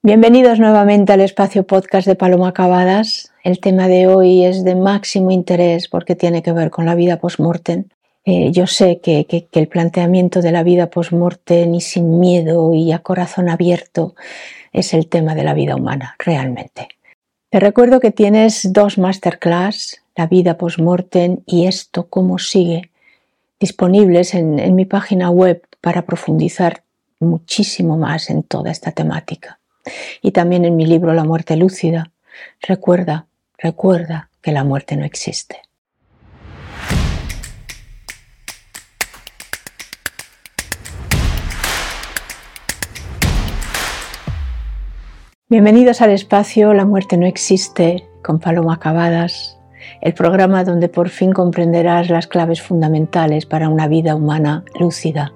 Bienvenidos 0.00 0.60
nuevamente 0.60 1.12
al 1.12 1.20
espacio 1.20 1.66
podcast 1.66 2.06
de 2.06 2.14
Paloma 2.14 2.50
Acabadas. 2.50 3.32
El 3.42 3.58
tema 3.58 3.88
de 3.88 4.06
hoy 4.06 4.44
es 4.44 4.62
de 4.62 4.76
máximo 4.76 5.32
interés 5.32 5.88
porque 5.88 6.14
tiene 6.14 6.40
que 6.40 6.52
ver 6.52 6.70
con 6.70 6.86
la 6.86 6.94
vida 6.94 7.18
post-mortem. 7.18 7.86
Eh, 8.24 8.52
yo 8.52 8.68
sé 8.68 9.00
que, 9.00 9.26
el 9.50 9.66
planteamiento 9.66 10.40
de 10.40 10.52
la 10.52 10.62
vida 10.62 10.88
post-mortem 10.88 11.74
y 11.74 11.80
sin 11.80 12.20
miedo 12.20 12.74
y 12.74 12.92
a 12.92 13.00
corazón 13.00 13.48
abierto 13.48 14.14
es 14.72 14.94
el 14.94 15.08
tema 15.08 15.34
de 15.34 15.42
la 15.42 15.52
vida 15.52 15.74
humana, 15.74 16.14
realmente. 16.20 16.86
Te 17.50 17.58
recuerdo 17.58 17.98
que 17.98 18.12
tienes 18.12 18.72
dos 18.72 18.98
masterclass, 18.98 20.00
la 20.14 20.28
vida 20.28 20.56
post-mortem 20.56 21.38
y 21.44 21.66
esto 21.66 22.06
cómo 22.08 22.38
sigue, 22.38 22.92
disponibles 23.58 24.34
en 24.34 24.76
mi 24.76 24.84
página 24.84 25.28
web 25.30 25.60
para 25.80 26.02
profundizar 26.02 26.84
muchísimo 27.18 27.98
más 27.98 28.30
en 28.30 28.44
toda 28.44 28.70
esta 28.70 28.92
temática 28.92 29.57
y 30.22 30.32
también 30.32 30.64
en 30.64 30.76
mi 30.76 30.86
libro 30.86 31.14
La 31.14 31.24
muerte 31.24 31.56
lúcida. 31.56 32.12
Recuerda, 32.60 33.26
recuerda 33.56 34.30
que 34.42 34.52
la 34.52 34.64
muerte 34.64 34.96
no 34.96 35.04
existe. 35.04 35.62
Bienvenidos 45.50 46.02
al 46.02 46.10
espacio 46.10 46.74
La 46.74 46.84
muerte 46.84 47.16
no 47.16 47.24
existe 47.24 48.06
con 48.22 48.38
Paloma 48.38 48.74
Acabadas, 48.74 49.58
el 50.02 50.12
programa 50.12 50.62
donde 50.62 50.90
por 50.90 51.08
fin 51.08 51.32
comprenderás 51.32 52.10
las 52.10 52.26
claves 52.26 52.60
fundamentales 52.60 53.46
para 53.46 53.70
una 53.70 53.88
vida 53.88 54.14
humana 54.14 54.62
lúcida. 54.78 55.32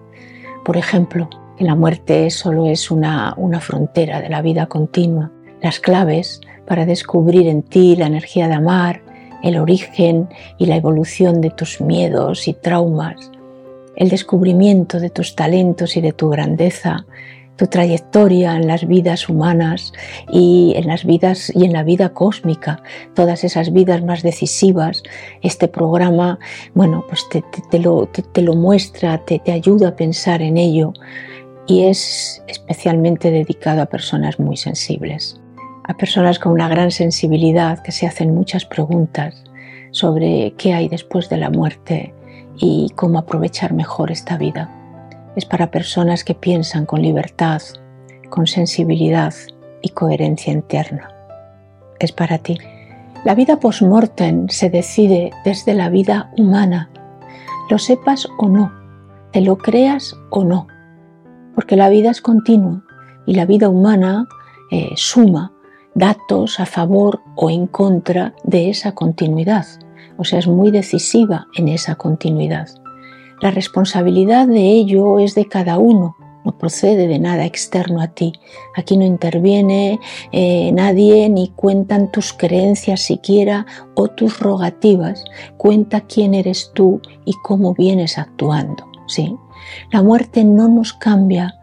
Por 0.66 0.76
ejemplo, 0.76 1.30
que 1.62 1.66
la 1.68 1.76
muerte 1.76 2.28
solo 2.30 2.66
es 2.66 2.90
una, 2.90 3.34
una 3.36 3.60
frontera 3.60 4.20
de 4.20 4.28
la 4.28 4.42
vida 4.42 4.66
continua. 4.66 5.30
Las 5.60 5.78
claves 5.78 6.40
para 6.66 6.86
descubrir 6.86 7.46
en 7.46 7.62
ti 7.62 7.94
la 7.94 8.08
energía 8.08 8.48
de 8.48 8.54
amar, 8.54 9.00
el 9.44 9.56
origen 9.56 10.28
y 10.58 10.66
la 10.66 10.74
evolución 10.74 11.40
de 11.40 11.50
tus 11.50 11.80
miedos 11.80 12.48
y 12.48 12.54
traumas, 12.54 13.30
el 13.94 14.08
descubrimiento 14.08 14.98
de 14.98 15.10
tus 15.10 15.36
talentos 15.36 15.96
y 15.96 16.00
de 16.00 16.12
tu 16.12 16.30
grandeza, 16.30 17.06
tu 17.54 17.68
trayectoria 17.68 18.56
en 18.56 18.66
las 18.66 18.88
vidas 18.88 19.28
humanas 19.28 19.92
y 20.32 20.72
en 20.74 20.88
las 20.88 21.04
vidas 21.04 21.52
y 21.54 21.64
en 21.64 21.72
la 21.72 21.84
vida 21.84 22.08
cósmica, 22.08 22.82
todas 23.14 23.44
esas 23.44 23.72
vidas 23.72 24.02
más 24.02 24.24
decisivas. 24.24 25.04
Este 25.42 25.68
programa, 25.68 26.40
bueno, 26.74 27.04
pues 27.08 27.24
te, 27.28 27.78
lo, 27.78 28.08
te 28.08 28.42
lo, 28.42 28.54
muestra, 28.54 29.24
te, 29.24 29.38
te 29.38 29.52
ayuda 29.52 29.90
a 29.90 29.96
pensar 29.96 30.42
en 30.42 30.56
ello 30.56 30.92
y 31.66 31.84
es 31.84 32.42
especialmente 32.48 33.30
dedicado 33.30 33.82
a 33.82 33.86
personas 33.86 34.38
muy 34.38 34.56
sensibles, 34.56 35.40
a 35.84 35.94
personas 35.94 36.38
con 36.38 36.52
una 36.52 36.68
gran 36.68 36.90
sensibilidad 36.90 37.80
que 37.82 37.92
se 37.92 38.06
hacen 38.06 38.34
muchas 38.34 38.64
preguntas 38.64 39.44
sobre 39.90 40.54
qué 40.56 40.72
hay 40.72 40.88
después 40.88 41.28
de 41.28 41.36
la 41.36 41.50
muerte 41.50 42.14
y 42.56 42.90
cómo 42.96 43.18
aprovechar 43.18 43.72
mejor 43.72 44.10
esta 44.10 44.36
vida. 44.36 44.70
Es 45.36 45.44
para 45.44 45.70
personas 45.70 46.24
que 46.24 46.34
piensan 46.34 46.84
con 46.84 47.02
libertad, 47.02 47.62
con 48.28 48.46
sensibilidad 48.46 49.34
y 49.82 49.90
coherencia 49.90 50.52
interna. 50.52 51.10
Es 51.98 52.12
para 52.12 52.38
ti. 52.38 52.58
La 53.24 53.34
vida 53.34 53.60
post-mortem 53.60 54.48
se 54.48 54.68
decide 54.68 55.30
desde 55.44 55.74
la 55.74 55.88
vida 55.88 56.32
humana, 56.36 56.90
lo 57.70 57.78
sepas 57.78 58.26
o 58.38 58.48
no, 58.48 58.72
te 59.30 59.40
lo 59.40 59.56
creas 59.56 60.16
o 60.30 60.42
no 60.42 60.66
porque 61.54 61.76
la 61.76 61.88
vida 61.88 62.10
es 62.10 62.20
continua 62.20 62.82
y 63.26 63.34
la 63.34 63.46
vida 63.46 63.68
humana 63.68 64.26
eh, 64.70 64.90
suma 64.96 65.52
datos 65.94 66.60
a 66.60 66.66
favor 66.66 67.20
o 67.36 67.50
en 67.50 67.66
contra 67.66 68.34
de 68.44 68.70
esa 68.70 68.94
continuidad, 68.94 69.66
o 70.16 70.24
sea, 70.24 70.38
es 70.38 70.46
muy 70.46 70.70
decisiva 70.70 71.46
en 71.56 71.68
esa 71.68 71.96
continuidad. 71.96 72.68
La 73.40 73.50
responsabilidad 73.50 74.46
de 74.46 74.70
ello 74.70 75.18
es 75.18 75.34
de 75.34 75.46
cada 75.46 75.78
uno, 75.78 76.16
no 76.44 76.56
procede 76.58 77.06
de 77.06 77.18
nada 77.18 77.44
externo 77.44 78.00
a 78.00 78.08
ti. 78.08 78.32
Aquí 78.76 78.96
no 78.96 79.04
interviene 79.04 80.00
eh, 80.32 80.72
nadie 80.72 81.28
ni 81.28 81.48
cuentan 81.48 82.10
tus 82.10 82.32
creencias 82.32 83.00
siquiera 83.00 83.66
o 83.94 84.08
tus 84.08 84.40
rogativas. 84.40 85.24
Cuenta 85.56 86.02
quién 86.02 86.34
eres 86.34 86.72
tú 86.74 87.00
y 87.24 87.32
cómo 87.42 87.74
vienes 87.74 88.18
actuando. 88.18 88.84
¿sí? 89.06 89.36
La 89.90 90.02
muerte 90.02 90.44
no 90.44 90.68
nos 90.68 90.92
cambia 90.92 91.54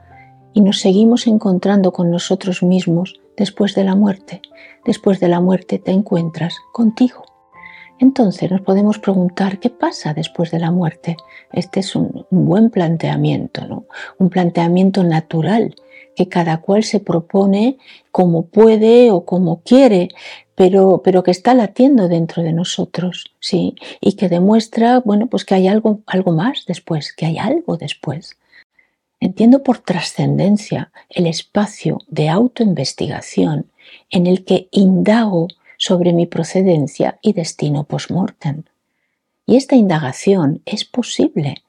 y 0.53 0.61
nos 0.61 0.79
seguimos 0.79 1.27
encontrando 1.27 1.91
con 1.91 2.11
nosotros 2.11 2.63
mismos 2.63 3.19
después 3.37 3.75
de 3.75 3.83
la 3.83 3.95
muerte. 3.95 4.41
Después 4.85 5.19
de 5.19 5.27
la 5.27 5.39
muerte 5.39 5.79
te 5.79 5.91
encuentras 5.91 6.55
contigo. 6.73 7.23
Entonces 7.99 8.49
nos 8.49 8.61
podemos 8.61 8.97
preguntar 8.97 9.59
qué 9.59 9.69
pasa 9.69 10.13
después 10.13 10.51
de 10.51 10.59
la 10.59 10.71
muerte. 10.71 11.17
Este 11.51 11.81
es 11.81 11.95
un, 11.95 12.25
buen 12.29 12.69
planteamiento, 12.69 13.67
¿no? 13.67 13.85
un 14.17 14.29
planteamiento 14.29 15.03
natural 15.03 15.75
que 16.15 16.29
cada 16.29 16.61
cual 16.61 16.83
se 16.83 16.99
propone 16.99 17.77
como 18.11 18.47
puede 18.47 19.11
o 19.11 19.25
como 19.25 19.61
quiere, 19.61 20.09
pero, 20.59 21.01
pero 21.05 21.23
que 21.23 21.31
está 21.31 21.53
latiendo 21.53 22.09
dentro 22.09 22.43
de 22.43 22.51
nosotros, 22.51 23.31
¿sí? 23.39 23.75
Y 24.01 24.17
que 24.17 24.27
demuestra, 24.27 24.99
bueno, 24.99 25.27
pues 25.27 25.45
que 25.45 25.55
hay 25.55 25.69
algo, 25.69 26.01
algo 26.05 26.33
más 26.33 26.65
después, 26.67 27.13
que 27.13 27.25
hay 27.25 27.37
algo 27.37 27.77
después. 27.77 28.35
Entiendo 29.21 29.63
por 29.63 29.77
trascendencia 29.77 30.91
el 31.09 31.27
espacio 31.27 31.99
de 32.09 32.27
autoinvestigación 32.27 33.71
en 34.09 34.27
el 34.27 34.43
que 34.43 34.67
indago 34.71 35.47
sobre 35.77 36.11
mi 36.11 36.25
procedencia 36.25 37.19
y 37.21 37.31
destino 37.31 37.85
post-mortem. 37.85 38.63
Y 39.45 39.55
esta 39.55 39.77
indagación 39.77 40.61
es 40.65 40.83
posible. 40.83 41.63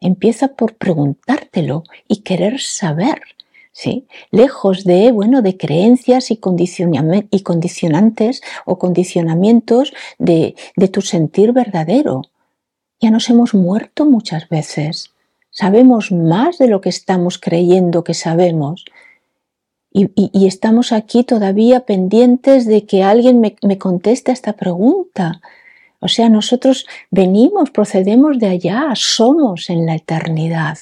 Empieza 0.00 0.48
por 0.48 0.74
preguntártelo 0.74 1.84
y 2.08 2.22
querer 2.22 2.60
saber 2.60 3.22
lejos 4.30 4.84
de, 4.84 5.12
bueno, 5.12 5.42
de 5.42 5.56
creencias 5.56 6.30
y, 6.30 6.38
y 7.30 7.40
condicionantes 7.40 8.42
o 8.64 8.78
condicionamientos 8.78 9.92
de, 10.18 10.54
de 10.76 10.88
tu 10.88 11.00
sentir 11.00 11.52
verdadero. 11.52 12.22
Ya 13.00 13.10
nos 13.10 13.28
hemos 13.30 13.54
muerto 13.54 14.04
muchas 14.04 14.48
veces. 14.48 15.10
Sabemos 15.50 16.12
más 16.12 16.58
de 16.58 16.68
lo 16.68 16.80
que 16.80 16.88
estamos 16.88 17.38
creyendo 17.38 18.04
que 18.04 18.14
sabemos. 18.14 18.84
Y, 19.94 20.10
y, 20.14 20.46
estamos 20.46 20.90
aquí 20.90 21.22
todavía 21.22 21.80
pendientes 21.80 22.64
de 22.64 22.86
que 22.86 23.02
alguien 23.02 23.40
me, 23.40 23.56
me 23.62 23.76
conteste 23.76 24.32
esta 24.32 24.54
pregunta. 24.54 25.42
O 26.00 26.08
sea, 26.08 26.30
nosotros 26.30 26.86
venimos, 27.10 27.70
procedemos 27.70 28.38
de 28.38 28.48
allá, 28.48 28.92
somos 28.94 29.68
en 29.68 29.84
la 29.84 29.96
eternidad 29.96 30.78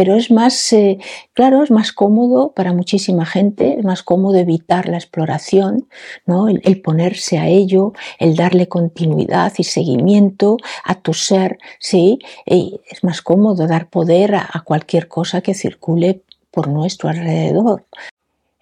pero 0.00 0.16
es 0.16 0.30
más, 0.30 0.72
eh, 0.72 0.96
claro, 1.34 1.62
es 1.62 1.70
más 1.70 1.92
cómodo 1.92 2.52
para 2.52 2.72
muchísima 2.72 3.26
gente, 3.26 3.76
es 3.78 3.84
más 3.84 4.02
cómodo 4.02 4.36
evitar 4.36 4.88
la 4.88 4.96
exploración, 4.96 5.88
¿no? 6.24 6.48
el, 6.48 6.80
ponerse 6.80 7.36
a 7.36 7.48
ello, 7.48 7.92
el 8.18 8.34
darle 8.34 8.66
continuidad 8.66 9.52
y 9.58 9.64
seguimiento 9.64 10.56
a 10.84 10.94
tu 10.94 11.12
ser, 11.12 11.58
¿sí? 11.78 12.18
es 12.46 13.04
más 13.04 13.20
cómodo 13.20 13.66
dar 13.66 13.90
poder 13.90 14.36
a, 14.36 14.62
cualquier 14.64 15.06
cosa 15.06 15.42
que 15.42 15.52
circule 15.52 16.22
por 16.50 16.68
nuestro 16.68 17.10
alrededor. 17.10 17.84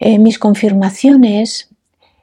Eh, 0.00 0.18
mis 0.18 0.40
confirmaciones, 0.40 1.68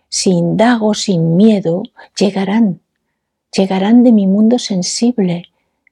sin 0.09 0.57
dago, 0.57 0.93
sin 0.93 1.37
miedo, 1.37 1.83
llegarán, 2.19 2.81
llegarán 3.55 4.03
de 4.03 4.11
mi 4.11 4.27
mundo 4.27 4.59
sensible, 4.59 5.45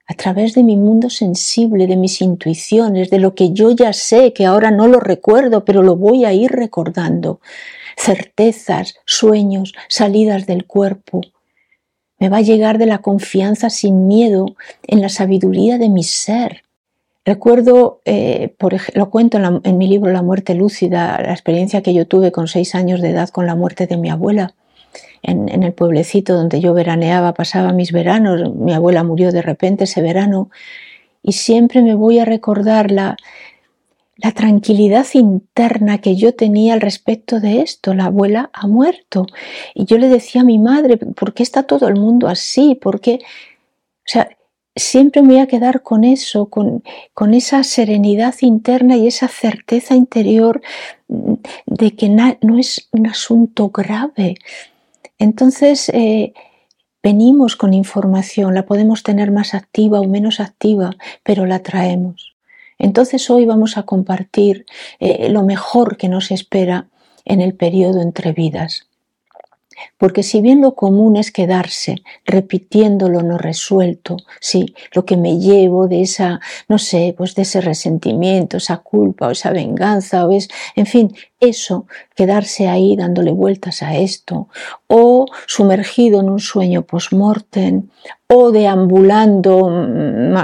a 0.06 0.14
través 0.16 0.53
de 0.53 0.64
mi 0.64 0.75
mundo 0.75 1.09
sensible, 1.09 1.88
de 1.88 1.96
mis 1.96 2.22
intuiciones, 2.22 3.09
de 3.09 3.19
lo 3.19 3.36
que 3.36 3.52
yo 3.53 3.72
ya 3.72 3.94
sé, 3.94 4.34
que 4.34 4.46
ahora 4.46 4.69
no 4.69 4.88
lo 4.88 5.00
recuerdo, 5.00 5.64
pero 5.64 5.81
lo 5.81 5.96
voy 5.96 6.25
a 6.25 6.34
ir 6.34 6.52
recordando. 6.52 7.40
Certezas, 7.97 8.96
sueños, 9.05 9.73
salidas 9.88 10.46
del 10.46 10.66
cuerpo. 10.66 11.22
Me 12.20 12.29
va 12.29 12.38
a 12.38 12.41
llegar 12.41 12.78
de 12.78 12.85
la 12.85 13.00
confianza 13.00 13.70
sin 13.70 14.08
miedo 14.08 14.55
en 14.88 15.02
la 15.02 15.09
sabiduría 15.09 15.78
de 15.78 15.90
mi 15.90 16.03
ser. 16.03 16.64
Recuerdo, 17.26 18.02
eh, 18.03 18.53
por, 18.58 18.76
lo 18.96 19.09
cuento 19.09 19.38
en, 19.38 19.61
en 19.64 19.78
mi 19.78 19.88
libro 19.88 20.11
La 20.11 20.22
muerte 20.22 20.53
lúcida, 20.53 21.22
la 21.22 21.32
experiencia 21.32 21.82
que 21.82 21.94
yo 21.94 22.05
tuve 22.05 22.34
con 22.34 22.50
seis 22.50 22.76
años 22.76 23.02
de 23.02 23.11
edad 23.11 23.29
con 23.29 23.46
la 23.46 23.55
muerte 23.55 23.88
de 23.88 23.96
mi 23.96 24.09
abuela 24.09 24.53
en, 25.23 25.64
el 25.64 25.73
pueblecito 25.73 26.35
donde 26.35 26.59
yo 26.59 26.73
veraneaba, 26.73 27.34
pasaba 27.34 27.72
mis 27.72 27.91
veranos, 27.91 28.53
mi 28.55 28.73
abuela 28.73 29.03
murió 29.03 29.31
de 29.31 29.41
repente 29.41 29.85
ese 29.85 30.02
verano, 30.02 30.49
y 31.23 31.31
siempre 31.31 31.81
me 31.81 31.96
voy 31.96 32.20
a 32.20 32.25
recordar 32.25 32.91
la, 32.91 33.17
tranquilidad 34.35 35.05
interna 35.16 35.97
que 35.97 36.16
yo 36.16 36.34
tenía 36.34 36.73
al 36.75 36.81
respecto 36.81 37.41
de 37.41 37.59
esto. 37.59 37.93
La 37.93 38.05
abuela 38.05 38.49
ha 38.53 38.67
muerto. 38.67 39.25
Y 39.73 39.84
yo 39.84 39.97
le 39.97 40.08
decía 40.08 40.41
a 40.41 40.46
mi 40.46 40.59
madre, 40.59 40.96
¿por 40.96 41.34
qué 41.34 41.43
está 41.43 41.64
todo 41.64 41.90
el 41.90 41.96
mundo 41.96 42.29
así? 42.29 42.76
¿Por 42.76 43.02
qué? 43.02 43.19
O 43.22 44.05
sea, 44.05 44.29
siempre 44.78 45.22
me 45.22 45.34
voy 45.34 45.40
a 45.40 45.47
quedar 45.47 45.81
con 45.81 46.05
eso, 46.05 46.46
con, 46.46 46.84
con 47.14 47.34
esa 47.34 47.64
serenidad 47.66 48.35
interna 48.40 48.96
y 48.96 49.08
esa 49.08 49.28
certeza 49.28 49.93
interior 49.93 50.61
mm, 51.09 51.34
de 51.66 51.96
que 51.96 52.08
no 52.08 52.59
es 52.59 52.87
un 52.91 53.08
asunto 53.08 53.69
grave. 53.69 54.35
Entonces, 55.20 55.90
eh, 55.90 56.34
venimos 57.02 57.56
con 57.56 57.74
información, 57.74 58.54
la 58.54 58.66
podemos 58.66 59.04
tener 59.04 59.32
más 59.32 59.54
activa 59.54 60.00
o 60.00 60.08
menos 60.08 60.40
activa, 60.40 60.92
pero 61.24 61.46
la 61.46 61.60
traemos. 61.60 62.34
Entonces 62.80 63.30
hoy 63.30 63.46
vamos 63.46 63.78
a 63.78 63.84
compartir 63.84 64.66
eh, 65.00 65.30
lo 65.30 65.44
mejor 65.44 65.98
que 65.98 66.10
nos 66.10 66.32
espera 66.32 66.88
en 67.26 67.42
el 67.42 67.54
periodo 67.54 68.02
entre 68.02 68.32
vidas. 68.32 68.90
Porque 69.97 70.23
si 70.23 70.41
bien 70.41 70.61
lo 70.61 70.75
común 70.75 71.16
es 71.16 71.31
quedarse 71.31 71.97
repitiendo 72.25 73.09
lo 73.09 73.22
no 73.22 73.37
resuelto, 73.37 74.17
sí, 74.40 74.75
lo 74.93 75.05
que 75.05 75.17
me 75.17 75.40
llevo 75.40 75.87
de 75.87 76.02
esa, 76.02 76.40
no 76.67 76.78
sé, 76.78 77.14
pues 77.17 77.35
de 77.35 77.43
ese 77.43 77.61
resentimiento, 77.61 78.58
esa 78.58 78.78
culpa 78.78 79.28
o 79.28 79.31
esa 79.31 79.52
venganza, 79.52 80.25
o 80.25 80.31
es, 80.31 80.49
en 80.75 80.85
fin, 80.85 81.16
eso, 81.40 81.87
quedarse 82.16 82.67
ahí 82.67 82.96
dándole 82.96 83.31
vueltas 83.31 83.84
a 83.84 83.97
esto, 83.97 84.47
o 84.87 85.25
sumergido 85.46 86.22
en 86.22 86.29
un 86.29 86.40
sueño 86.40 86.84
post-mortem, 86.84 87.90
o 88.28 88.52
deambulando 88.52 89.59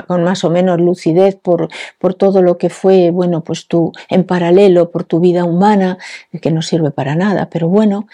con 0.08 0.24
más 0.24 0.44
o 0.44 0.50
menos 0.50 0.80
lucidez 0.80 1.36
por, 1.36 1.70
por 1.98 2.14
todo 2.14 2.42
lo 2.42 2.58
que 2.58 2.70
fue, 2.70 3.12
bueno, 3.12 3.44
pues 3.44 3.68
tú 3.68 3.92
en 4.10 4.26
paralelo 4.26 4.92
por 4.92 5.06
tu 5.06 5.20
vida 5.20 5.46
humana, 5.46 5.98
que 6.42 6.52
no 6.52 6.62
sirve 6.62 6.92
para 6.92 7.16
nada, 7.16 7.50
pero 7.50 7.68
bueno, 7.70 8.08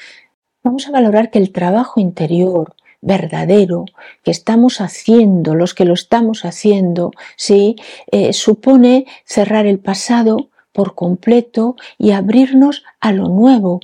Vamos 0.65 0.87
a 0.87 0.91
valorar 0.91 1.29
que 1.29 1.37
el 1.37 1.51
trabajo 1.51 1.99
interior 1.99 2.73
verdadero 2.99 3.85
que 4.23 4.31
estamos 4.31 4.81
haciendo, 4.81 5.53
los 5.53 5.75
que 5.75 5.85
lo 5.85 5.93
estamos 5.93 6.43
haciendo, 6.43 7.11
¿sí? 7.35 7.75
Eh, 8.09 8.33
supone 8.33 9.05
cerrar 9.25 9.67
el 9.67 9.77
pasado 9.77 10.49
por 10.71 10.95
completo 10.95 11.75
y 11.99 12.13
abrirnos 12.13 12.83
a 12.99 13.11
lo 13.11 13.27
nuevo, 13.29 13.79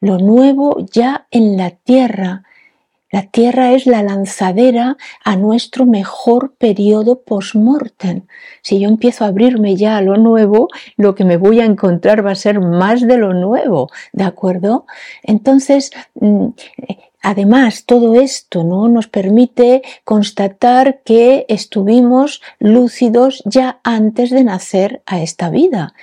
lo 0.00 0.16
nuevo 0.16 0.78
ya 0.90 1.26
en 1.30 1.58
la 1.58 1.68
tierra, 1.68 2.44
la 3.12 3.22
tierra 3.26 3.72
es 3.72 3.86
la 3.86 4.02
lanzadera 4.02 4.96
a 5.22 5.36
nuestro 5.36 5.84
mejor 5.84 6.54
periodo 6.56 7.20
post-mortem. 7.20 8.22
Si 8.62 8.80
yo 8.80 8.88
empiezo 8.88 9.24
a 9.24 9.28
abrirme 9.28 9.76
ya 9.76 9.98
a 9.98 10.02
lo 10.02 10.16
nuevo, 10.16 10.68
lo 10.96 11.14
que 11.14 11.24
me 11.24 11.36
voy 11.36 11.60
a 11.60 11.66
encontrar 11.66 12.26
va 12.26 12.32
a 12.32 12.34
ser 12.34 12.58
más 12.58 13.02
de 13.02 13.18
lo 13.18 13.34
nuevo, 13.34 13.90
¿de 14.12 14.24
acuerdo? 14.24 14.86
Entonces, 15.22 15.92
mm, 16.14 16.48
Además, 17.24 17.84
todo 17.84 18.16
esto 18.16 18.64
¿no? 18.64 18.88
nos 18.88 19.06
permite 19.06 19.82
constatar 20.02 21.02
que 21.04 21.46
estuvimos 21.48 22.42
lúcidos 22.58 23.44
ya 23.44 23.78
antes 23.84 24.30
de 24.30 24.42
nacer 24.42 25.02
a 25.06 25.22
esta 25.22 25.48
vida 25.48 25.94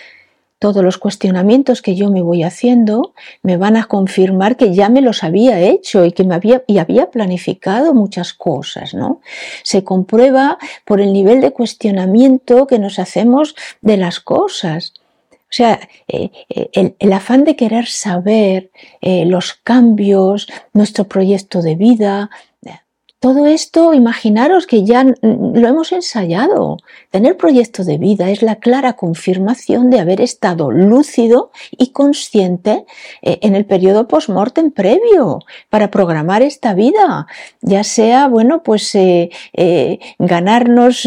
todos 0.60 0.84
los 0.84 0.98
cuestionamientos 0.98 1.82
que 1.82 1.96
yo 1.96 2.12
me 2.12 2.22
voy 2.22 2.44
haciendo 2.44 3.14
me 3.42 3.56
van 3.56 3.78
a 3.78 3.86
confirmar 3.86 4.58
que 4.58 4.74
ya 4.74 4.90
me 4.90 5.02
los 5.02 5.24
había 5.24 5.60
hecho 5.60 6.06
y 6.06 6.12
que 6.12 6.26
me 6.26 6.36
había, 6.36 6.64
y 6.68 6.78
había 6.78 7.10
planificado 7.10 7.94
muchas 7.94 8.34
cosas, 8.34 8.94
¿no? 8.94 9.22
Se 9.64 9.86
comprueba 9.86 10.58
por 10.86 11.00
el 11.00 11.14
nivel 11.14 11.40
de 11.40 11.52
cuestionamiento 11.52 12.68
que 12.68 12.78
nos 12.78 13.00
hacemos 13.00 13.56
de 13.82 13.98
las 13.98 14.20
cosas. 14.20 14.94
O 15.50 15.52
sea, 15.52 15.80
eh, 16.08 16.30
eh, 16.50 16.94
el, 17.00 17.14
afán 17.14 17.44
de 17.44 17.56
querer 17.56 17.88
saber 17.88 18.70
eh, 19.02 19.26
los 19.26 19.54
cambios, 19.54 20.48
nuestro 20.74 21.06
proyecto 21.06 21.64
de 21.64 21.76
vida, 21.76 22.30
todo 23.20 23.48
esto, 23.48 23.94
imaginaros 23.94 24.66
que 24.66 24.86
ya 24.86 25.04
lo 25.04 25.68
hemos 25.68 25.92
ensayado. 25.92 26.78
Tener 27.12 27.36
proyecto 27.36 27.84
de 27.84 27.98
vida 27.98 28.30
es 28.30 28.42
la 28.42 28.56
clara 28.56 28.94
confirmación 28.94 29.90
de 29.90 30.00
haber 30.00 30.22
estado 30.22 30.72
lúcido 30.72 31.52
y 31.72 31.92
consciente 31.92 32.86
eh, 33.22 33.40
en 33.42 33.56
el 33.56 33.66
periodo 33.66 34.08
post-mortem 34.08 34.72
previo 34.72 35.40
para 35.70 35.92
programar 35.92 36.42
esta 36.44 36.74
vida. 36.74 37.28
Ya 37.62 37.84
sea, 37.84 38.30
bueno, 38.30 38.64
pues 38.64 38.96
eh, 38.96 39.30
eh, 39.54 40.00
ganarnos 40.18 41.06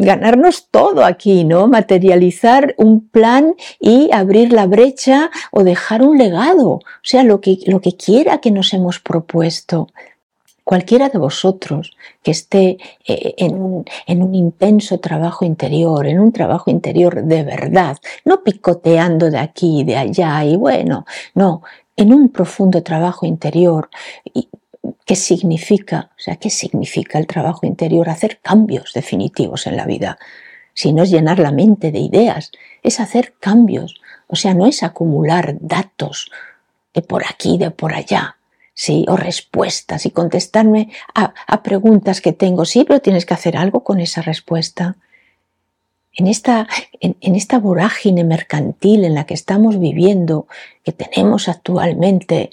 ganarnos 0.00 0.68
todo 0.70 1.04
aquí, 1.04 1.44
¿no? 1.44 1.68
Materializar 1.68 2.74
un 2.78 3.08
plan 3.08 3.54
y 3.78 4.10
abrir 4.12 4.52
la 4.52 4.66
brecha 4.66 5.30
o 5.52 5.62
dejar 5.62 6.02
un 6.02 6.18
legado, 6.18 6.68
o 6.68 6.82
sea, 7.02 7.22
lo 7.22 7.40
que, 7.40 7.58
lo 7.66 7.80
que 7.80 7.96
quiera 7.96 8.38
que 8.38 8.50
nos 8.50 8.72
hemos 8.72 8.98
propuesto. 8.98 9.88
Cualquiera 10.64 11.08
de 11.08 11.18
vosotros 11.18 11.96
que 12.22 12.30
esté 12.30 12.78
eh, 13.06 13.34
en 13.38 13.60
un, 13.60 13.84
en 14.06 14.22
un, 14.22 14.34
intenso 14.34 15.00
trabajo 15.00 15.44
interior, 15.44 16.06
en 16.06 16.20
un 16.20 16.32
trabajo 16.32 16.70
interior 16.70 17.24
de 17.24 17.42
verdad, 17.42 17.96
no 18.24 18.42
picoteando 18.44 19.30
de 19.30 19.38
aquí 19.38 19.80
y 19.80 19.84
de 19.84 19.96
allá 19.96 20.44
y 20.44 20.56
bueno, 20.56 21.06
no, 21.34 21.62
en 21.96 22.14
un 22.14 22.28
profundo 22.28 22.82
trabajo 22.82 23.26
interior, 23.26 23.90
¿Qué 25.06 25.16
significa? 25.16 26.10
O 26.16 26.20
sea, 26.20 26.36
¿qué 26.36 26.50
significa 26.50 27.18
el 27.18 27.26
trabajo 27.26 27.66
interior? 27.66 28.08
Hacer 28.08 28.38
cambios 28.40 28.92
definitivos 28.94 29.66
en 29.66 29.76
la 29.76 29.86
vida. 29.86 30.18
Si 30.74 30.92
no 30.92 31.02
es 31.02 31.10
llenar 31.10 31.38
la 31.38 31.52
mente 31.52 31.90
de 31.90 31.98
ideas, 31.98 32.52
es 32.82 33.00
hacer 33.00 33.34
cambios. 33.40 34.00
O 34.28 34.36
sea, 34.36 34.54
no 34.54 34.66
es 34.66 34.82
acumular 34.82 35.56
datos 35.60 36.30
de 36.94 37.02
por 37.02 37.24
aquí, 37.24 37.58
de 37.58 37.70
por 37.70 37.94
allá, 37.94 38.36
sí, 38.74 39.04
o 39.08 39.16
respuestas 39.16 40.06
y 40.06 40.10
contestarme 40.10 40.90
a, 41.14 41.62
preguntas 41.62 42.20
que 42.20 42.32
tengo. 42.32 42.64
Sí, 42.64 42.84
pero 42.84 43.00
tienes 43.00 43.26
que 43.26 43.34
hacer 43.34 43.56
algo 43.56 43.82
con 43.84 44.00
esa 44.00 44.22
respuesta. 44.22 44.96
En 46.12 46.26
esta, 46.26 46.66
en 47.00 47.34
esta 47.34 47.58
vorágine 47.58 48.24
mercantil 48.24 49.04
en 49.04 49.14
la 49.14 49.26
que 49.26 49.34
estamos 49.34 49.78
viviendo, 49.78 50.46
que 50.84 50.92
tenemos 50.92 51.48
actualmente, 51.48 52.50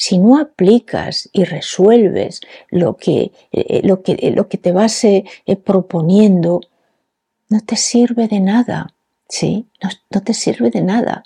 si 0.00 0.16
no 0.16 0.38
aplicas 0.38 1.28
y 1.30 1.44
resuelves 1.44 2.40
lo 2.70 2.96
que, 2.96 3.32
eh, 3.52 3.82
lo 3.84 4.02
que, 4.02 4.32
lo 4.34 4.48
que 4.48 4.56
te 4.56 4.72
vas 4.72 5.04
eh, 5.04 5.24
eh, 5.44 5.56
proponiendo, 5.56 6.62
no 7.50 7.60
te 7.60 7.76
sirve 7.76 8.26
de 8.26 8.40
nada, 8.40 8.94
¿sí? 9.28 9.66
No, 9.82 10.22
te 10.22 10.32
sirve 10.32 10.70
de 10.70 10.80
nada. 10.80 11.24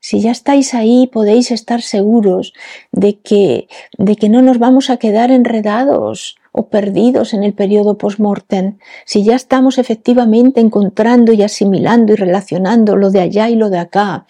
Si 0.00 0.22
ya 0.22 0.30
estáis 0.30 0.72
ahí, 0.72 1.06
podéis 1.12 1.50
estar 1.50 1.82
seguros 1.82 2.54
de 2.92 3.18
que, 3.18 3.68
de 3.98 4.16
que 4.16 4.30
no 4.30 4.40
nos 4.40 4.58
vamos 4.58 4.88
a 4.88 4.96
quedar 4.96 5.30
enredados 5.30 6.36
o 6.52 6.70
perdidos 6.70 7.34
en 7.34 7.44
el 7.44 7.52
periodo 7.52 7.98
post-mortem, 7.98 8.78
si 9.04 9.22
ya 9.22 9.36
estamos 9.36 9.76
efectivamente 9.76 10.60
encontrando 10.60 11.34
y 11.34 11.42
asimilando 11.42 12.14
y 12.14 12.16
relacionando 12.16 12.96
lo 12.96 13.10
de 13.10 13.20
allá 13.20 13.50
y 13.50 13.56
lo 13.56 13.68
de 13.68 13.80
acá, 13.80 14.24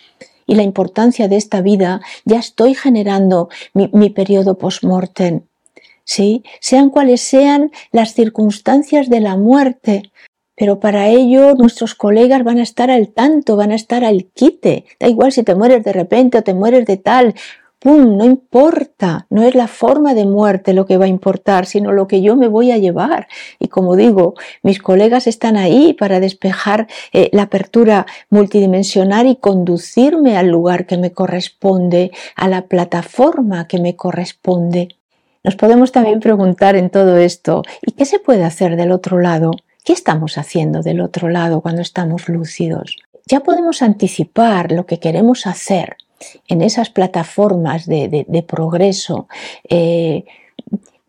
y 0.48 0.56
la 0.56 0.64
importancia 0.64 1.28
de 1.28 1.36
esta 1.36 1.60
vida, 1.60 2.00
ya 2.24 2.38
estoy 2.38 2.74
generando 2.74 3.50
mi, 3.74 4.10
periodo 4.10 4.56
post-mortem. 4.56 5.42
¿sí? 6.04 6.42
Sean 6.58 6.88
cuales 6.88 7.20
sean 7.20 7.70
las 7.92 8.14
circunstancias 8.14 9.10
de 9.10 9.20
la 9.20 9.36
muerte, 9.36 10.10
pero 10.56 10.80
para 10.80 11.08
ello 11.08 11.54
nuestros 11.54 11.94
colegas 11.94 12.42
van 12.42 12.58
a 12.58 12.62
estar 12.62 12.90
al 12.90 13.08
tanto, 13.10 13.56
van 13.56 13.70
a 13.72 13.76
estar 13.76 14.04
al 14.04 14.24
quite. 14.24 14.86
Da 14.98 15.06
igual 15.06 15.32
si 15.32 15.42
te 15.42 15.54
mueres 15.54 15.84
de 15.84 15.92
repente 15.92 16.38
o 16.38 16.42
te 16.42 16.54
mueres 16.54 16.86
de 16.86 16.96
tal, 16.96 17.34
¡pum! 17.78 18.16
No 18.16 18.24
importa, 18.24 19.26
no 19.30 19.42
es 19.42 19.54
la 19.54 19.68
forma 19.68 20.14
de 20.14 20.26
muerte 20.26 20.72
lo 20.72 20.86
que 20.86 20.96
va 20.96 21.04
a 21.04 21.08
importar, 21.08 21.66
sino 21.66 21.92
lo 21.92 22.08
que 22.08 22.20
yo 22.22 22.36
me 22.36 22.48
voy 22.48 22.72
a 22.72 22.78
llevar. 22.78 23.28
Y 23.58 23.68
como 23.68 23.96
digo, 23.96 24.34
mis 24.62 24.80
colegas 24.80 25.26
están 25.26 25.56
ahí 25.56 25.94
para 25.94 26.20
despejar 26.20 26.88
eh, 27.12 27.30
la 27.32 27.42
apertura 27.42 28.06
multidimensional 28.30 29.26
y 29.26 29.36
conducirme 29.36 30.36
al 30.36 30.48
lugar 30.48 30.86
que 30.86 30.98
me 30.98 31.12
corresponde, 31.12 32.10
a 32.36 32.48
la 32.48 32.66
plataforma 32.66 33.68
que 33.68 33.78
me 33.78 33.96
corresponde. 33.96 34.88
Nos 35.44 35.56
podemos 35.56 35.92
también 35.92 36.20
preguntar 36.20 36.76
en 36.76 36.90
todo 36.90 37.16
esto, 37.16 37.62
¿y 37.86 37.92
qué 37.92 38.04
se 38.04 38.18
puede 38.18 38.44
hacer 38.44 38.76
del 38.76 38.92
otro 38.92 39.20
lado? 39.20 39.52
¿Qué 39.84 39.92
estamos 39.92 40.36
haciendo 40.36 40.82
del 40.82 41.00
otro 41.00 41.28
lado 41.28 41.60
cuando 41.60 41.80
estamos 41.80 42.28
lúcidos? 42.28 42.96
Ya 43.26 43.40
podemos 43.40 43.82
anticipar 43.82 44.72
lo 44.72 44.84
que 44.84 44.98
queremos 44.98 45.46
hacer 45.46 45.96
en 46.48 46.62
esas 46.62 46.90
plataformas 46.90 47.86
de, 47.86 48.44
progreso, 48.46 49.28
eh, 49.68 50.24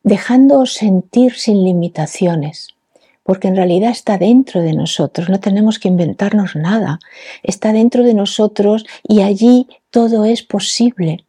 dejando 0.04 0.66
sentir 0.66 1.36
sin 1.36 1.63
limitaciones, 1.63 2.75
porque 3.24 3.48
en 3.48 3.56
realidad 3.56 3.92
está 3.92 4.18
dentro 4.18 4.62
de 4.62 4.74
nosotros, 4.74 5.30
no 5.30 5.39
tenemos 5.39 5.80
que 5.80 5.88
inventarnos 5.88 6.56
nada, 6.56 7.00
está 7.44 7.74
dentro 7.74 8.04
de 8.04 8.13
nosotros 8.13 8.86
y 9.08 9.22
allí 9.22 9.68
todo 9.92 10.25
es 10.25 10.44
posible. 10.44 11.25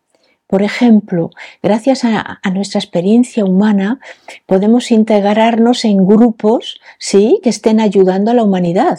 Por 0.46 0.62
ejemplo, 0.62 1.30
gracias 1.62 2.04
a, 2.04 2.40
a, 2.42 2.50
nuestra 2.50 2.80
experiencia 2.80 3.44
humana, 3.44 4.00
podemos 4.46 4.90
integrarnos 4.90 5.84
en 5.84 6.04
grupos 6.04 6.80
¿sí? 6.98 7.38
que 7.42 7.50
estén 7.50 7.78
ayudando 7.78 8.32
a 8.32 8.34
la 8.34 8.42
humanidad. 8.42 8.98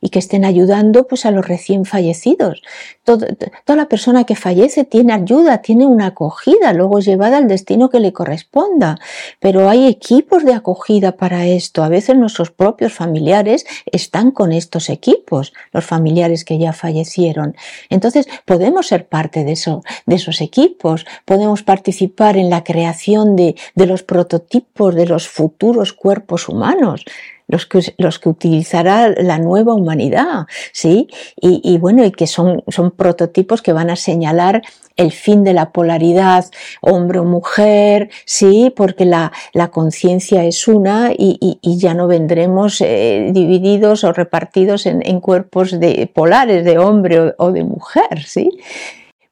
Y 0.00 0.08
que 0.10 0.18
estén 0.18 0.44
ayudando 0.44 1.06
pues 1.06 1.26
a 1.26 1.30
los 1.30 1.46
recién 1.46 1.84
fallecidos. 1.84 2.62
toda 3.04 3.76
la 3.76 3.86
persona 3.86 4.24
que 4.24 4.34
fallece 4.34 4.84
tiene 4.84 5.12
ayuda, 5.12 5.58
tiene 5.58 5.86
una 5.86 6.06
acogida, 6.06 6.72
luego 6.72 7.00
llevada 7.00 7.36
al 7.36 7.48
destino 7.48 7.90
que 7.90 8.00
le 8.00 8.12
corresponda. 8.12 8.98
Pero 9.40 9.68
hay 9.68 9.86
equipos 9.86 10.44
de 10.44 10.54
acogida 10.54 11.12
para 11.12 11.46
esto. 11.46 11.82
A 11.82 11.88
veces 11.88 12.16
nuestros 12.16 12.50
propios 12.50 12.92
familiares 12.92 13.66
están 13.90 14.30
con 14.30 14.52
estos 14.52 14.88
equipos, 14.88 15.52
los 15.72 15.84
familiares 15.84 16.44
que 16.44 16.58
ya 16.58 16.72
fallecieron. 16.72 17.56
Entonces 17.90 18.26
podemos 18.44 18.88
ser 18.88 19.06
parte 19.06 19.44
de, 19.44 19.52
eso, 19.52 19.82
de 20.06 20.16
esos 20.16 20.40
equipos, 20.40 21.06
podemos 21.24 21.62
participar 21.62 22.36
en 22.36 22.50
la 22.50 22.64
creación 22.64 23.36
de, 23.36 23.54
de 23.74 23.86
los 23.86 24.02
prototipos 24.02 24.94
de 24.94 25.06
los 25.06 25.28
futuros 25.28 25.92
cuerpos 25.92 26.48
humanos 26.48 27.04
los 27.48 27.66
que, 27.66 27.94
los 27.98 28.18
que 28.18 28.28
utilizará 28.28 29.10
la 29.10 29.38
nueva 29.38 29.74
humanidad, 29.74 30.46
¿sí? 30.72 31.08
Y, 31.36 31.78
bueno, 31.78 32.04
y 32.04 32.12
que 32.12 32.26
son, 32.26 32.62
son 32.68 32.90
prototipos 32.90 33.62
que 33.62 33.72
van 33.72 33.90
a 33.90 33.96
señalar 33.96 34.62
el 34.96 35.10
fin 35.10 35.42
de 35.42 35.54
la 35.54 35.72
polaridad 35.72 36.46
hombre 36.80 37.18
o 37.18 37.24
mujer, 37.24 38.10
sí, 38.24 38.72
porque 38.74 39.04
la, 39.04 39.32
la 39.52 39.68
conciencia 39.68 40.44
es 40.44 40.68
una 40.68 41.12
y, 41.16 41.58
ya 41.62 41.94
no 41.94 42.06
vendremos 42.06 42.80
eh, 42.80 43.30
divididos 43.32 44.04
o 44.04 44.12
repartidos 44.12 44.86
en, 44.86 45.04
en, 45.04 45.20
cuerpos 45.20 45.78
de, 45.80 46.08
polares 46.12 46.64
de 46.64 46.78
hombre 46.78 47.20
o, 47.20 47.34
o 47.38 47.52
de 47.52 47.64
mujer, 47.64 48.22
sí. 48.24 48.50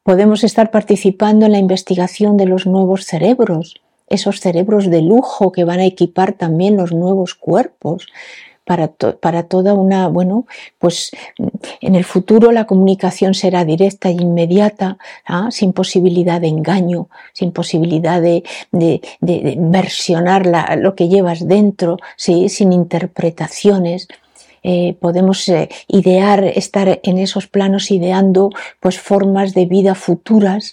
Podemos 0.02 0.42
estar 0.42 0.72
participando 0.72 1.46
en 1.46 1.52
la 1.52 1.58
investigación 1.58 2.36
de 2.36 2.46
los 2.46 2.66
nuevos 2.66 3.04
cerebros, 3.04 3.80
esos 4.12 4.40
cerebros 4.40 4.90
de 4.90 5.02
lujo 5.02 5.52
que 5.52 5.64
van 5.64 5.80
a 5.80 5.86
equipar 5.86 6.34
también 6.34 6.76
los 6.76 6.92
nuevos 6.92 7.34
cuerpos. 7.34 8.06
Para, 8.64 8.92
para, 8.92 9.42
toda 9.42 9.74
una, 9.74 10.06
bueno, 10.06 10.46
pues 10.78 11.10
en 11.80 11.96
el 11.96 12.04
futuro 12.04 12.52
la 12.52 12.64
comunicación 12.64 13.34
será 13.34 13.64
directa 13.64 14.08
e 14.08 14.12
inmediata, 14.12 14.98
¿ah? 15.26 15.48
sin 15.50 15.72
posibilidad 15.72 16.40
de 16.40 16.46
engaño, 16.46 17.08
sin 17.32 17.50
posibilidad 17.50 18.22
de, 18.22 18.44
de, 18.70 19.00
versionar 19.58 20.46
lo 20.78 20.94
que 20.94 21.08
llevas 21.08 21.48
dentro, 21.48 21.96
¿sí? 22.16 22.48
sin 22.48 22.72
interpretaciones. 22.72 24.06
Eh, 24.62 24.96
podemos 25.00 25.48
eh, 25.48 25.68
idear, 25.88 26.44
estar 26.44 27.00
en 27.02 27.18
esos 27.18 27.48
planos 27.48 27.90
ideando 27.90 28.50
pues 28.78 28.96
formas 29.00 29.54
de 29.54 29.66
vida 29.66 29.96
futuras 29.96 30.72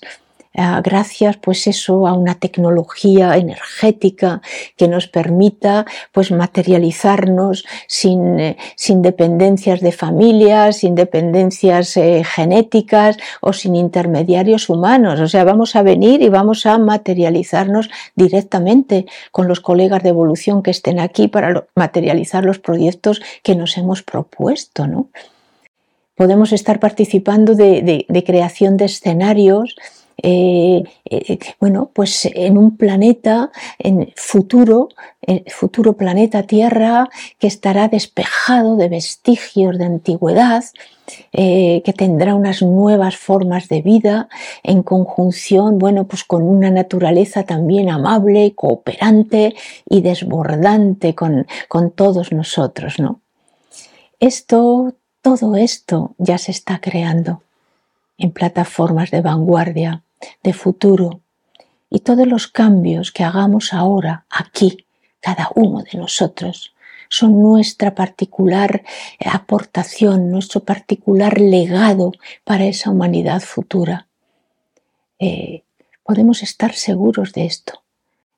gracias 0.84 1.38
pues 1.38 1.68
eso 1.68 2.06
a 2.06 2.14
una 2.14 2.36
tecnología 2.36 3.38
energética 3.38 4.42
que 4.76 4.88
nos 4.88 5.08
permita 5.08 5.86
pues 6.12 6.32
materializarnos 6.32 7.66
sin, 7.88 8.40
eh, 8.40 8.58
dependencias 8.96 9.80
de 9.80 9.92
familias, 9.92 10.78
sin 10.78 10.96
dependencias 10.96 11.96
eh, 11.96 12.24
genéticas 12.26 13.18
o 13.42 13.54
sin 13.54 13.76
intermediarios 13.76 14.70
humanos. 14.70 15.20
O 15.22 15.28
sea, 15.28 15.44
vamos 15.44 15.76
a 15.76 15.82
venir 15.82 16.22
y 16.22 16.30
vamos 16.30 16.66
a 16.66 16.78
materializarnos 16.78 17.90
directamente 18.16 19.06
con 19.32 19.48
los 19.48 19.62
colegas 19.62 20.04
de 20.04 20.10
evolución 20.10 20.62
que 20.62 20.72
estén 20.72 21.00
aquí 21.00 21.28
para 21.30 21.68
materializar 21.76 22.44
los 22.44 22.60
proyectos 22.60 23.22
que 23.44 23.56
nos 23.56 23.78
hemos 23.78 24.04
propuesto, 24.04 24.88
¿no? 24.88 25.10
Podemos 26.16 26.52
estar 26.52 26.82
participando 26.82 27.56
de 27.56 28.24
creación 28.26 28.76
de 28.76 28.86
escenarios 28.86 29.78
eh, 30.24 30.84
eh, 31.06 31.40
bueno, 31.60 31.92
pues 31.94 32.30
en 32.34 32.58
un 32.58 32.78
planeta 32.78 33.52
en 33.78 34.12
futuro, 34.16 34.90
futuro 35.48 35.94
planeta 35.94 36.44
Tierra, 36.44 37.10
que 37.38 37.48
estará 37.48 37.88
despejado 37.88 38.76
de 38.76 38.90
vestigios 38.90 39.78
de 39.78 39.86
antigüedad, 39.86 40.64
eh, 41.32 41.82
que 41.84 41.94
tendrá 41.94 42.36
unas 42.36 42.62
nuevas 42.62 43.18
formas 43.18 43.68
de 43.68 43.82
vida 43.82 44.30
en 44.64 44.84
conjunción, 44.84 45.78
bueno, 45.78 46.06
pues 46.06 46.24
con 46.24 46.44
una 46.44 46.70
naturaleza 46.72 47.44
también 47.44 47.90
amable, 47.90 48.54
cooperante 48.56 49.56
y 49.90 50.02
desbordante 50.02 51.16
con, 51.16 51.48
con 51.68 51.92
todos 51.92 52.32
nosotros, 52.32 53.00
¿no? 53.00 53.22
Esto, 54.20 54.94
todo 55.22 55.56
esto 55.56 56.14
ya 56.18 56.38
se 56.38 56.52
está 56.52 56.80
creando 56.80 57.42
en 58.18 58.32
plataformas 58.32 59.12
de 59.12 59.22
vanguardia 59.22 60.04
de 60.44 60.54
futuro 60.54 61.22
y 61.90 62.00
todos 62.00 62.28
los 62.28 62.48
cambios 62.48 63.12
que 63.12 63.24
hagamos 63.24 63.74
ahora, 63.74 64.26
aquí, 64.30 64.86
cada 65.20 65.50
uno 65.56 65.82
de 65.82 65.98
nosotros, 65.98 66.74
son 67.10 67.42
nuestra 67.42 67.96
particular 67.96 68.84
aportación, 69.26 70.30
nuestro 70.30 70.62
particular 70.62 71.42
legado 71.42 72.12
para 72.44 72.66
esa 72.66 72.92
humanidad 72.92 73.42
futura. 73.42 74.08
Eh, 75.18 75.64
podemos 76.04 76.44
estar 76.44 76.76
seguros 76.76 77.34
de 77.34 77.46
esto. 77.46 77.84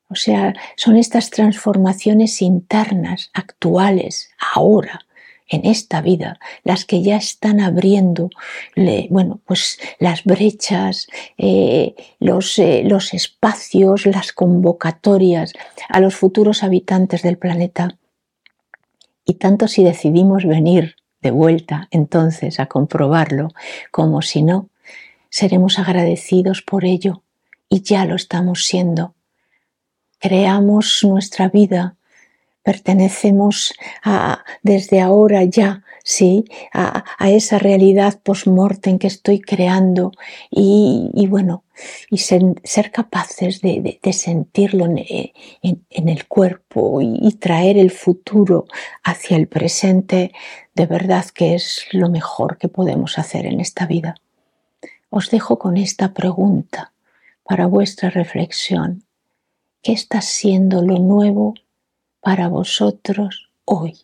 O 0.08 0.14
sea, 0.14 0.54
son 0.76 0.96
estas 0.96 1.30
transformaciones 1.30 2.42
internas, 2.42 3.30
actuales, 3.32 4.30
ahora, 4.54 5.06
en 5.52 5.66
esta 5.66 6.00
vida, 6.00 6.40
las 6.64 6.86
que 6.86 7.02
ya 7.02 7.16
están 7.16 7.60
abriendo, 7.60 8.30
bueno, 9.10 9.40
pues 9.44 9.78
las 9.98 10.24
brechas, 10.24 11.08
eh, 11.36 11.94
los, 12.18 12.58
eh, 12.58 12.82
los 12.84 13.12
espacios, 13.12 14.06
las 14.06 14.32
convocatorias 14.32 15.52
a 15.90 16.00
los 16.00 16.16
futuros 16.16 16.62
habitantes 16.62 17.22
del 17.22 17.36
planeta. 17.36 17.98
Y 19.26 19.34
tanto 19.34 19.68
si 19.68 19.84
decidimos 19.84 20.46
venir 20.46 20.96
de 21.20 21.30
vuelta 21.30 21.86
entonces 21.90 22.58
a 22.58 22.66
comprobarlo, 22.66 23.48
como 23.90 24.22
si 24.22 24.42
no, 24.42 24.70
seremos 25.28 25.78
agradecidos 25.78 26.62
por 26.62 26.86
ello 26.86 27.22
y 27.68 27.82
ya 27.82 28.06
lo 28.06 28.16
estamos 28.16 28.64
siendo. 28.64 29.14
Creamos 30.18 31.04
nuestra 31.04 31.48
vida 31.48 31.96
pertenecemos 32.62 33.74
a, 34.04 34.44
desde 34.62 35.00
ahora 35.00 35.44
ya, 35.44 35.82
sí, 36.04 36.44
a, 36.72 37.04
esa 37.20 37.58
realidad 37.58 38.20
post-mortem 38.22 38.98
que 38.98 39.06
estoy 39.06 39.40
creando 39.40 40.12
y, 40.50 41.26
bueno, 41.28 41.64
y 42.10 42.18
ser, 42.18 42.42
capaces 42.92 43.60
de, 43.60 43.98
sentirlo 44.12 44.86
en, 44.86 46.08
el 46.08 46.26
cuerpo 46.26 47.00
y, 47.00 47.32
traer 47.32 47.78
el 47.78 47.90
futuro 47.90 48.66
hacia 49.02 49.36
el 49.36 49.48
presente, 49.48 50.32
de 50.74 50.86
verdad 50.86 51.26
que 51.26 51.54
es 51.54 51.86
lo 51.92 52.08
mejor 52.08 52.58
que 52.58 52.68
podemos 52.68 53.18
hacer 53.18 53.46
en 53.46 53.60
esta 53.60 53.86
vida. 53.86 54.14
Os 55.10 55.30
dejo 55.30 55.58
con 55.58 55.76
esta 55.76 56.14
pregunta 56.14 56.92
para 57.44 57.66
vuestra 57.66 58.08
reflexión. 58.08 59.04
¿Qué 59.82 59.92
está 59.92 60.20
siendo 60.20 60.80
lo 60.80 60.98
nuevo 60.98 61.54
para 62.22 62.48
vosotros 62.48 63.50
hoy? 63.64 63.94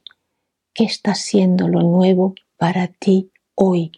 ¿Qué 0.75 0.85
está 0.85 1.15
siendo 1.15 1.69
lo 1.69 1.81
nuevo 1.81 2.35
para 2.59 2.89
ti 2.89 3.31
hoy? 3.55 3.93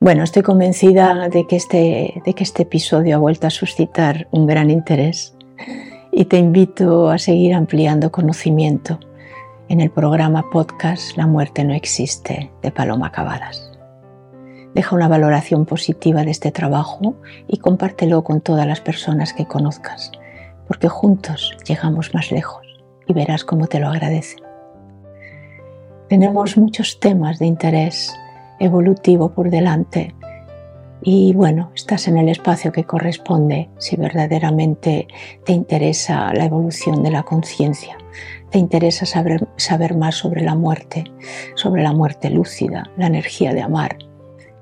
Bueno, 0.00 0.22
estoy 0.22 0.42
convencida 0.42 1.30
de 1.30 1.46
que, 1.46 1.56
este, 1.56 2.22
de 2.24 2.34
que 2.34 2.44
este 2.44 2.64
episodio 2.64 3.16
ha 3.16 3.18
vuelto 3.18 3.46
a 3.46 3.50
suscitar 3.50 4.28
un 4.32 4.46
gran 4.46 4.70
interés 4.70 5.34
y 6.12 6.26
te 6.26 6.36
invito 6.36 7.08
a 7.08 7.18
seguir 7.18 7.54
ampliando 7.54 8.12
conocimiento 8.12 9.00
en 9.70 9.80
el 9.80 9.90
programa 9.90 10.44
podcast 10.52 11.16
La 11.16 11.26
muerte 11.26 11.64
no 11.64 11.72
existe 11.72 12.52
de 12.62 12.70
Paloma 12.70 13.12
Cavadas. 13.12 13.72
Deja 14.74 14.94
una 14.94 15.08
valoración 15.08 15.64
positiva 15.64 16.24
de 16.24 16.32
este 16.32 16.50
trabajo 16.50 17.16
y 17.48 17.58
compártelo 17.58 18.22
con 18.24 18.42
todas 18.42 18.66
las 18.66 18.82
personas 18.82 19.32
que 19.32 19.46
conozcas, 19.46 20.12
porque 20.66 20.88
juntos 20.88 21.56
llegamos 21.66 22.12
más 22.12 22.30
lejos 22.30 22.63
y 23.06 23.12
verás 23.12 23.44
cómo 23.44 23.66
te 23.66 23.80
lo 23.80 23.88
agradece. 23.88 24.36
Tenemos 26.08 26.56
muchos 26.56 27.00
temas 27.00 27.38
de 27.38 27.46
interés 27.46 28.14
evolutivo 28.60 29.30
por 29.30 29.50
delante 29.50 30.14
y 31.06 31.34
bueno, 31.34 31.70
estás 31.74 32.08
en 32.08 32.16
el 32.16 32.30
espacio 32.30 32.72
que 32.72 32.84
corresponde 32.84 33.68
si 33.78 33.96
verdaderamente 33.96 35.06
te 35.44 35.52
interesa 35.52 36.32
la 36.32 36.46
evolución 36.46 37.02
de 37.02 37.10
la 37.10 37.24
conciencia, 37.24 37.98
te 38.50 38.58
interesa 38.58 39.04
saber, 39.04 39.46
saber 39.56 39.96
más 39.96 40.14
sobre 40.14 40.42
la 40.42 40.54
muerte, 40.54 41.04
sobre 41.56 41.82
la 41.82 41.92
muerte 41.92 42.30
lúcida, 42.30 42.90
la 42.96 43.08
energía 43.08 43.52
de 43.52 43.60
amar, 43.60 43.98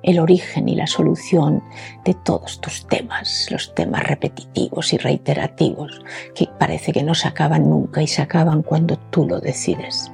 el 0.03 0.19
origen 0.19 0.69
y 0.69 0.75
la 0.75 0.87
solución 0.87 1.63
de 2.05 2.15
todos 2.15 2.61
tus 2.61 2.87
temas, 2.87 3.49
los 3.51 3.75
temas 3.75 4.03
repetitivos 4.03 4.93
y 4.93 4.99
reiterativos 4.99 6.01
que 6.35 6.49
parece 6.59 6.93
que 6.93 7.03
no 7.03 7.15
se 7.15 7.29
acaban 7.29 7.69
nunca 7.69 8.03
y 8.03 8.07
se 8.07 8.23
acaban 8.23 8.63
cuando 8.63 8.99
tú 8.99 9.27
lo 9.27 9.41
decides. 9.41 10.11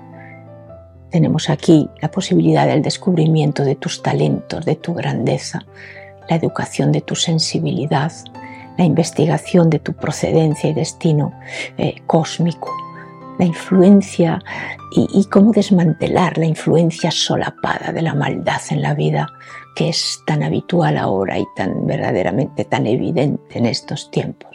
Tenemos 1.11 1.49
aquí 1.49 1.89
la 2.03 2.11
posibilidad 2.11 2.67
del 2.67 2.83
descubrimiento 2.83 3.65
de 3.65 3.77
tus 3.77 4.03
talentos, 4.03 4.65
de 4.65 4.77
tu 4.77 4.93
grandeza, 4.93 5.65
la 6.29 6.37
educación 6.37 6.93
de 6.93 7.01
tu 7.01 7.15
sensibilidad, 7.15 8.13
la 8.77 8.85
investigación 8.85 9.71
de 9.71 9.79
tu 9.79 9.95
procedencia 9.95 10.69
y 10.69 10.75
destino 10.75 11.33
eh, 11.79 11.97
cósmico, 12.07 12.71
la 13.39 13.47
influencia 13.47 14.41
y, 14.91 15.25
cómo 15.27 15.53
desmantelar 15.53 16.39
la 16.39 16.47
influencia 16.47 17.11
solapada 17.11 17.93
de 17.93 18.03
la 18.03 18.15
maldad 18.15 18.61
en 18.71 18.83
la 18.83 18.95
vida, 18.95 19.29
que 19.79 19.91
es 19.91 20.25
tan 20.27 20.43
habitual 20.43 20.97
ahora 20.97 21.39
y 21.39 21.47
tan 21.55 21.87
verdaderamente 21.87 22.65
tan 22.65 22.89
evidente 22.89 23.59
en 23.59 23.67
estos 23.67 24.11
tiempos. 24.11 24.51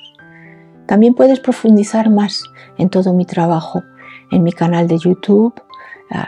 También 0.85 1.13
puedes 1.13 1.39
profundizar 1.39 2.09
más 2.09 2.43
en 2.77 2.89
todo 2.89 3.13
mi 3.13 3.23
trabajo 3.23 3.81
en 4.31 4.43
mi 4.43 4.51
canal 4.51 4.87
de 4.87 4.97
YouTube, 4.97 5.53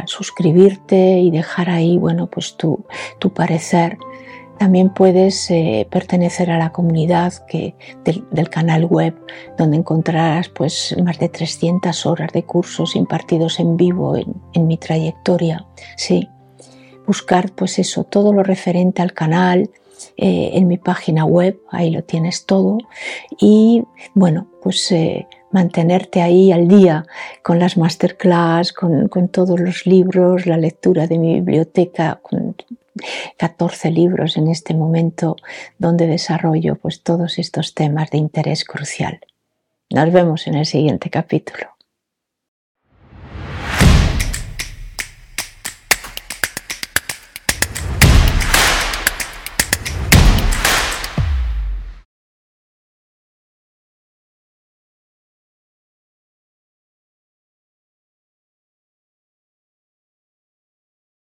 suscribirte 0.05 1.19
y 1.19 1.29
dejar 1.29 1.69
ahí, 1.69 1.97
bueno, 1.97 2.27
pues 2.27 2.55
tu, 2.55 2.85
tu 3.19 3.33
parecer 3.33 3.97
también 4.57 4.89
puedes 4.89 5.51
eh, 5.51 5.85
pertenecer 5.91 6.49
a 6.49 6.57
la 6.57 6.71
comunidad 6.71 7.33
que, 7.47 7.75
del, 8.31 8.49
canal 8.49 8.85
web, 8.85 9.13
donde 9.57 9.77
encontrarás 9.77 10.47
pues, 10.49 10.95
más 11.03 11.19
de 11.19 11.27
300 11.27 12.05
horas 12.05 12.31
de 12.31 12.43
cursos 12.43 12.95
impartidos 12.95 13.59
en 13.59 13.75
vivo 13.75 14.15
en, 14.15 14.67
mi 14.67 14.77
trayectoria. 14.77 15.65
Sí, 15.97 16.29
buscar 17.05 17.51
pues 17.51 17.79
eso, 17.79 18.03
todo 18.03 18.33
lo 18.33 18.43
referente 18.43 19.01
al 19.01 19.13
canal, 19.13 19.69
eh, 20.17 20.51
en 20.53 20.67
mi 20.67 20.77
página 20.77 21.25
web, 21.25 21.59
ahí 21.71 21.89
lo 21.89 22.03
tienes 22.03 22.45
todo. 22.45 22.77
Y 23.39 23.83
bueno, 24.13 24.47
pues 24.61 24.91
eh, 24.91 25.27
mantenerte 25.51 26.21
ahí 26.21 26.51
al 26.51 26.67
día 26.67 27.05
con 27.43 27.59
las 27.59 27.77
masterclass, 27.77 28.73
con, 28.73 29.07
con, 29.07 29.29
todos 29.29 29.59
los 29.59 29.85
libros, 29.85 30.45
la 30.45 30.57
lectura 30.57 31.07
de 31.07 31.17
mi 31.17 31.35
biblioteca, 31.35 32.19
con 32.21 32.55
14 33.37 33.91
libros 33.91 34.37
en 34.37 34.47
este 34.47 34.73
momento 34.73 35.35
donde 35.77 36.07
desarrollo 36.07 36.75
pues 36.75 37.01
todos 37.01 37.39
estos 37.39 37.73
temas 37.73 38.09
de 38.11 38.17
interés 38.17 38.63
crucial. 38.63 39.19
Nos 39.89 40.11
vemos 40.11 40.47
en 40.47 40.55
el 40.55 40.65
siguiente 40.65 41.09
capítulo. 41.09 41.74